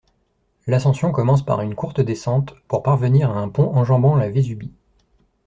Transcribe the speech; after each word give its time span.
L’ascension 0.65 1.11
commence 1.11 1.45
par 1.45 1.61
une 1.61 1.75
courte 1.75 2.01
descente 2.01 2.55
pour 2.67 2.81
parvenir 2.81 3.29
à 3.29 3.35
un 3.37 3.49
pont 3.49 3.71
enjambant 3.75 4.15
la 4.15 4.31
Vésubie. 4.31 4.73